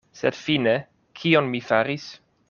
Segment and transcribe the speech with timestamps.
[0.19, 0.71] Sed fine
[1.19, 2.09] kion mi faris?